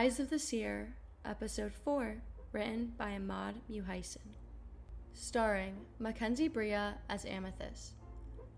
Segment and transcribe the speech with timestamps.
[0.00, 0.94] Eyes of the Seer,
[1.26, 2.16] Episode 4,
[2.52, 4.32] written by Ahmad Muhaisen.
[5.12, 7.96] Starring Mackenzie Bria as Amethyst,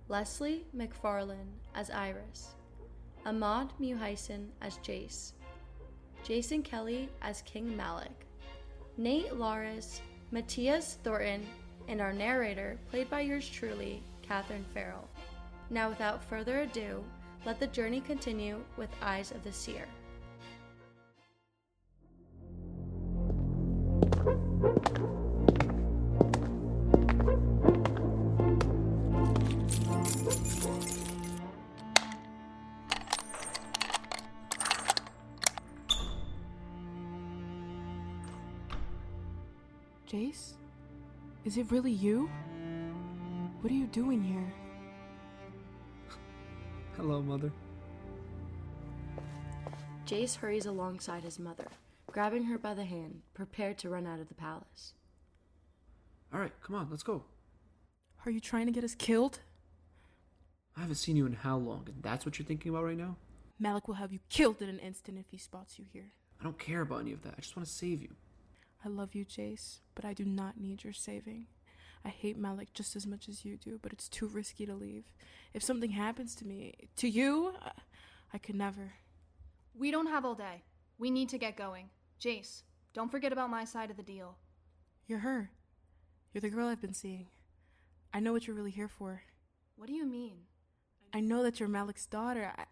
[0.06, 2.54] Leslie McFarlane as Iris,
[3.26, 5.32] Ahmad Muhaisen as Jace,
[6.22, 8.24] Jason Kelly as King Malik,
[8.96, 9.98] Nate Laris,
[10.30, 11.44] Matthias Thornton,
[11.88, 15.08] and our narrator, played by yours truly, Catherine Farrell.
[15.70, 17.04] Now, without further ado,
[17.44, 19.88] let the journey continue with Eyes of the Seer.
[40.12, 40.52] Jace?
[41.44, 42.30] Is it really you?
[43.62, 44.52] What are you doing here?
[46.96, 47.50] Hello, Mother.
[50.06, 51.66] Jace hurries alongside his mother,
[52.12, 54.94] grabbing her by the hand, prepared to run out of the palace.
[56.32, 57.24] All right, come on, let's go.
[58.24, 59.40] Are you trying to get us killed?
[60.76, 63.16] I haven't seen you in how long, and that's what you're thinking about right now?
[63.58, 66.12] Malik will have you killed in an instant if he spots you here.
[66.40, 67.34] I don't care about any of that.
[67.36, 68.14] I just want to save you.
[68.84, 71.46] I love you, Jace, but I do not need your saving.
[72.04, 75.04] I hate Malik just as much as you do, but it's too risky to leave.
[75.54, 77.70] If something happens to me, to you, I,
[78.34, 78.94] I could never.
[79.74, 80.62] We don't have all day.
[80.98, 81.90] We need to get going.
[82.22, 82.62] Jace,
[82.94, 84.36] don't forget about my side of the deal.
[85.08, 85.50] You're her.
[86.32, 87.26] You're the girl I've been seeing.
[88.14, 89.22] I know what you're really here for.
[89.74, 90.36] What do you mean?
[91.12, 92.52] I know that you're Malik's daughter.
[92.56, 92.64] I,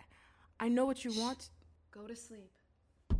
[0.61, 1.51] I know what you want.
[1.91, 2.53] Go to sleep.
[3.09, 3.19] What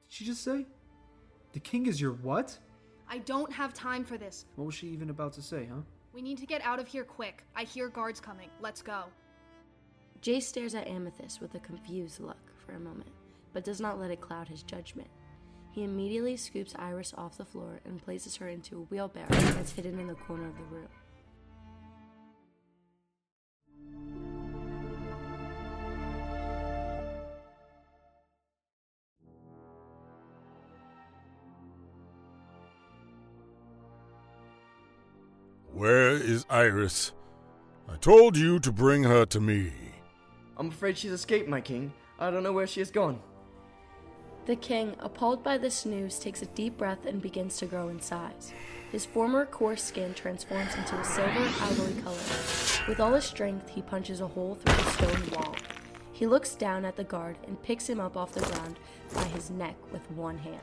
[0.00, 0.64] did she just say?
[1.52, 2.56] The king is your what?
[3.10, 4.46] I don't have time for this.
[4.56, 5.82] What was she even about to say, huh?
[6.14, 7.44] We need to get out of here quick.
[7.54, 8.48] I hear guards coming.
[8.62, 9.04] Let's go.
[10.20, 13.10] Jace stares at Amethyst with a confused look for a moment,
[13.52, 15.08] but does not let it cloud his judgment.
[15.70, 20.00] He immediately scoops Iris off the floor and places her into a wheelbarrow that's hidden
[20.00, 20.88] in the corner of the room.
[35.72, 37.12] Where is Iris?
[37.88, 39.87] I told you to bring her to me.
[40.58, 41.92] I'm afraid she's escaped, my king.
[42.18, 43.20] I don't know where she has gone.
[44.46, 48.00] The king, appalled by this news, takes a deep breath and begins to grow in
[48.00, 48.52] size.
[48.90, 52.88] His former coarse skin transforms into a silver alloy color.
[52.88, 55.54] With all his strength, he punches a hole through the stone wall.
[56.12, 58.78] He looks down at the guard and picks him up off the ground
[59.14, 60.60] by his neck with one hand.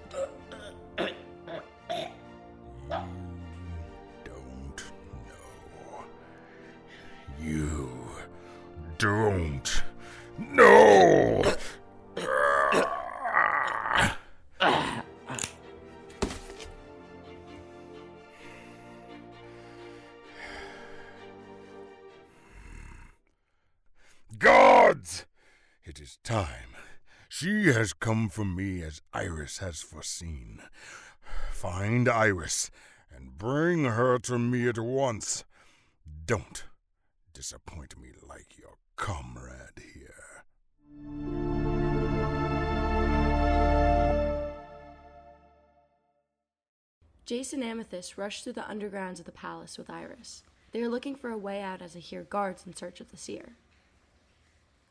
[8.97, 9.83] Don't
[10.37, 11.41] No!
[24.37, 25.25] Guards!
[25.83, 26.47] It is time.
[27.29, 30.61] She has come for me as Iris has foreseen.
[31.51, 32.69] Find Iris
[33.15, 35.43] and bring her to me at once.
[36.25, 36.64] Don't
[37.45, 40.43] disappoint me like your comrade here.
[47.27, 50.41] Jace and Amethyst rush through the undergrounds of the palace with Iris.
[50.71, 53.17] They are looking for a way out as they hear guards in search of the
[53.17, 53.55] seer.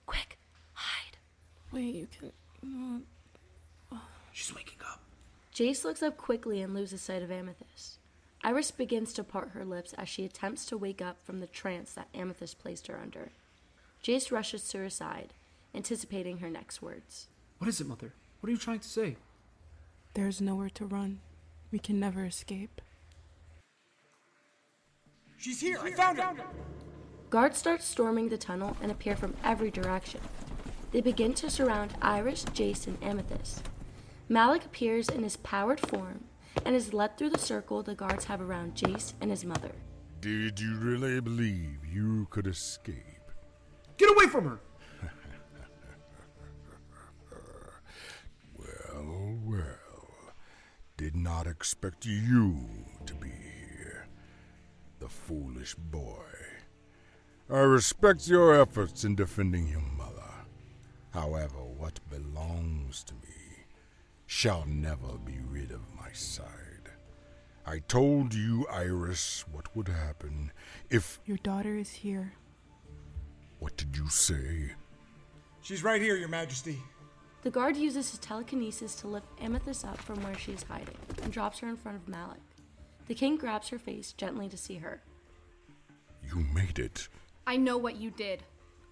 [0.07, 0.39] Quick,
[0.75, 1.17] hide.
[1.73, 3.03] Wait, you can.
[3.91, 3.97] uh,
[4.31, 5.03] She's waking up.
[5.53, 7.99] Jace looks up quickly and loses sight of Amethyst.
[8.47, 11.95] Iris begins to part her lips as she attempts to wake up from the trance
[11.95, 13.31] that Amethyst placed her under.
[14.03, 15.33] Jace rushes to her side,
[15.75, 17.29] anticipating her next words.
[17.57, 18.13] What is it, Mother?
[18.41, 19.17] What are you trying to say?
[20.13, 21.21] There's nowhere to run.
[21.73, 22.83] We can never escape.
[25.39, 25.79] She's here!
[25.83, 26.35] I found her!
[27.31, 30.21] Guards start storming the tunnel and appear from every direction.
[30.93, 33.63] They begin to surround Iris, Jace, and Amethyst.
[34.29, 36.25] Malik appears in his powered form
[36.65, 39.73] and is led through the circle the guards have around Jace and his mother.
[40.21, 42.97] Did you really believe you could escape?
[43.97, 44.61] Get away from her!
[48.57, 50.33] Well, well.
[50.97, 52.57] Did not expect you
[53.05, 54.07] to be here,
[55.01, 56.23] the foolish boy.
[57.51, 60.23] I respect your efforts in defending your mother.
[61.11, 63.54] However, what belongs to me
[64.27, 66.91] shall never be rid of my side.
[67.67, 70.53] I told you, Iris, what would happen
[70.91, 71.19] if.
[71.25, 72.35] Your daughter is here.
[73.59, 74.73] What did you say?
[75.63, 76.79] She's right here, Your Majesty.
[77.43, 81.33] The guard uses his telekinesis to lift Amethyst up from where she is hiding and
[81.33, 82.41] drops her in front of Malik.
[83.07, 85.03] The king grabs her face gently to see her.
[86.23, 87.09] You made it.
[87.47, 88.43] I know what you did.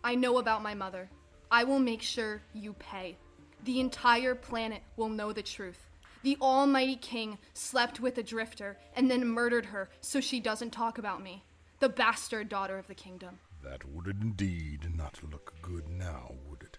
[0.05, 1.09] I know about my mother.
[1.51, 3.17] I will make sure you pay.
[3.65, 5.89] The entire planet will know the truth.
[6.23, 10.99] The Almighty King slept with a drifter and then murdered her so she doesn't talk
[10.99, 11.45] about me.
[11.81, 13.39] The bastard daughter of the kingdom.
[13.63, 16.79] That would indeed not look good now, would it?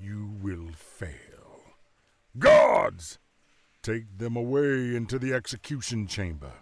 [0.00, 1.62] You will fail.
[2.38, 3.18] Guards!
[3.82, 6.52] Take them away into the execution chamber.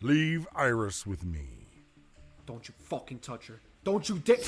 [0.00, 1.68] Leave Iris with me.
[2.46, 3.60] Don't you fucking touch her.
[3.84, 4.38] Don't you dare.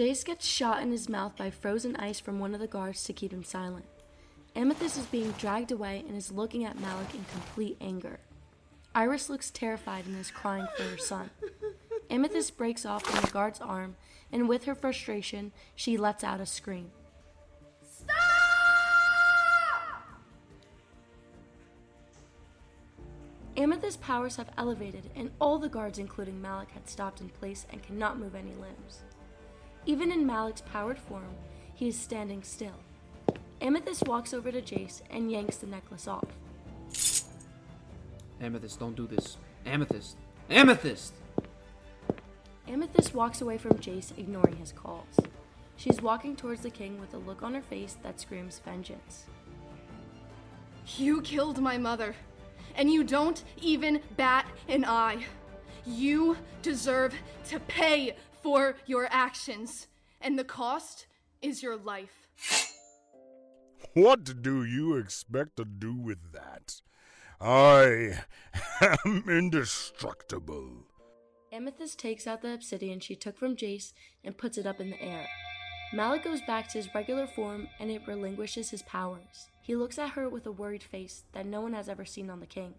[0.00, 3.12] Jace gets shot in his mouth by frozen ice from one of the guards to
[3.12, 3.84] keep him silent.
[4.56, 8.18] Amethyst is being dragged away and is looking at Malik in complete anger.
[8.94, 11.28] Iris looks terrified and is crying for her son.
[12.08, 13.96] Amethyst breaks off from the guard's arm,
[14.32, 16.90] and with her frustration, she lets out a scream.
[17.86, 18.16] Stop!
[23.54, 27.82] Amethyst's powers have elevated, and all the guards, including Malik, had stopped in place and
[27.82, 29.02] cannot move any limbs.
[29.86, 31.34] Even in Malik's powered form,
[31.74, 32.80] he is standing still.
[33.60, 36.26] Amethyst walks over to Jace and yanks the necklace off.
[38.40, 39.36] Amethyst, don't do this.
[39.66, 40.16] Amethyst.
[40.48, 41.14] Amethyst!
[42.66, 45.18] Amethyst walks away from Jace, ignoring his calls.
[45.76, 49.24] She's walking towards the king with a look on her face that screams vengeance.
[50.96, 52.14] You killed my mother,
[52.74, 55.24] and you don't even bat an eye.
[55.86, 57.14] You deserve
[57.48, 59.88] to pay for your actions,
[60.20, 61.06] and the cost
[61.42, 62.28] is your life.
[63.94, 66.80] What do you expect to do with that?
[67.40, 68.20] I
[69.04, 70.84] am indestructible.
[71.52, 73.92] Amethyst takes out the obsidian she took from Jace
[74.22, 75.26] and puts it up in the air.
[75.92, 79.48] Malik goes back to his regular form and it relinquishes his powers.
[79.60, 82.40] He looks at her with a worried face that no one has ever seen on
[82.40, 82.74] the king,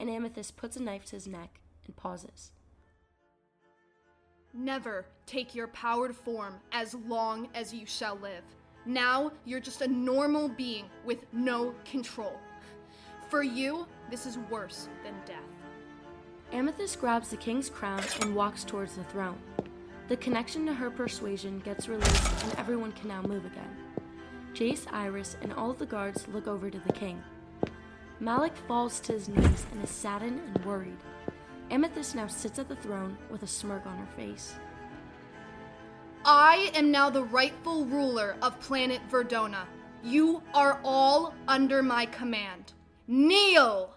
[0.00, 2.50] and Amethyst puts a knife to his neck and pauses.
[4.52, 8.42] Never take your powered form as long as you shall live.
[8.84, 12.36] Now you're just a normal being with no control.
[13.28, 15.38] For you, this is worse than death.
[16.52, 19.38] Amethyst grabs the king's crown and walks towards the throne.
[20.08, 23.76] The connection to her persuasion gets released and everyone can now move again.
[24.52, 27.22] Jace, Iris, and all the guards look over to the king.
[28.18, 30.98] Malik falls to his knees and is saddened and worried.
[31.70, 34.54] Amethyst now sits at the throne with a smirk on her face.
[36.24, 39.64] I am now the rightful ruler of planet Verdona.
[40.02, 42.72] You are all under my command.
[43.06, 43.96] Kneel!